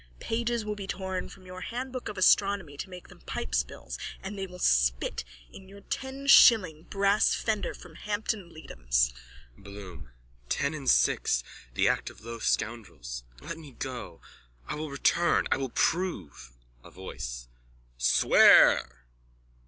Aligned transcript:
Pages 0.19 0.65
will 0.65 0.73
be 0.73 0.87
torn 0.87 1.29
from 1.29 1.45
your 1.45 1.61
handbook 1.61 2.09
of 2.09 2.17
astronomy 2.17 2.75
to 2.75 2.89
make 2.89 3.09
them 3.09 3.21
pipespills. 3.27 3.99
And 4.23 4.35
they 4.35 4.47
will 4.47 4.57
spit 4.57 5.23
in 5.53 5.69
your 5.69 5.81
ten 5.81 6.25
shilling 6.25 6.85
brass 6.89 7.35
fender 7.35 7.75
from 7.75 7.93
Hampton 7.93 8.51
Leedom's. 8.51 9.13
BLOOM: 9.59 10.09
Ten 10.49 10.73
and 10.73 10.89
six. 10.89 11.43
The 11.75 11.87
act 11.87 12.09
of 12.09 12.25
low 12.25 12.39
scoundrels. 12.39 13.23
Let 13.41 13.59
me 13.59 13.73
go. 13.73 14.21
I 14.67 14.73
will 14.73 14.89
return. 14.89 15.47
I 15.51 15.57
will 15.57 15.69
prove... 15.69 16.51
A 16.83 16.89
VOICE: 16.89 17.47
Swear! 17.99 19.05